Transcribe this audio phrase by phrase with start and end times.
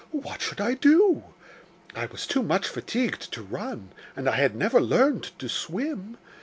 [0.09, 1.25] What should I do?
[1.95, 6.17] I was too much fatigued to run, and I had never learned to swim.